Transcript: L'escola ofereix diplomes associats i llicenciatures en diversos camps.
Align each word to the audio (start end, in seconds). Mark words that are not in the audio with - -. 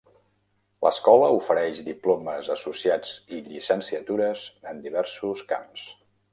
L'escola 0.85 1.27
ofereix 1.35 1.83
diplomes 1.89 2.49
associats 2.57 3.13
i 3.37 3.43
llicenciatures 3.53 4.49
en 4.73 4.85
diversos 4.89 5.49
camps. 5.57 5.89